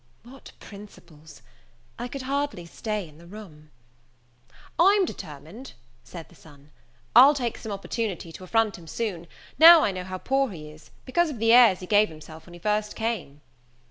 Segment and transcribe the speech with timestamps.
[0.23, 1.43] What principles!
[1.99, 3.69] I could hardly stay in the room.
[4.79, 6.71] "I'm determined," said the son,
[7.15, 9.27] "I'll take some opportunity to affront him soon,
[9.59, 12.53] now I know how poor he is, because of the airs he gave himself when
[12.55, 13.41] he first came."